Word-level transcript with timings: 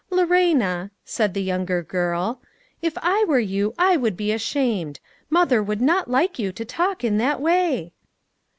"Lorena," 0.09 0.89
said 1.05 1.35
the 1.35 1.43
younger 1.43 1.83
girl," 1.83 2.41
if 2.81 2.97
I 3.03 3.23
were 3.27 3.37
you 3.37 3.75
I 3.77 3.97
would 3.97 4.17
be 4.17 4.31
ashamed; 4.31 4.99
mother 5.29 5.61
would 5.61 5.79
not 5.79 6.09
like 6.09 6.39
you 6.39 6.51
to 6.53 6.65
talk 6.65 7.03
in 7.03 7.19
that 7.19 7.39
way." 7.39 7.53
THE 7.67 7.69
FLOWER 7.69 7.83
PARTY. 7.83 7.93